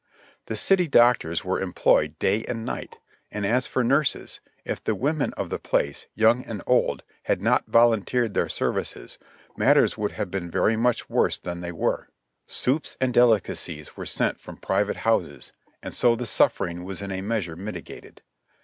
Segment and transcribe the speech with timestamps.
[0.47, 2.97] The city doc tors were employed day and night,
[3.31, 7.67] and as for nurses— if the women of the place, young and old, had not
[7.67, 9.19] volunteered their services,
[9.55, 12.09] matters would have been very much worse than they were.
[12.09, 15.53] RICHMOND AFTER THE BATTEE 157 Soups and delicacies were sent from private houses,
[15.83, 18.23] and so the suffering was in a measure mitigated.